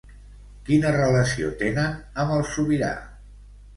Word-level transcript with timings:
Quina 0.69 0.93
relació 0.95 1.51
tenen 1.61 1.93
amb 2.25 2.35
el 2.39 2.45
sobirà? 2.55 2.91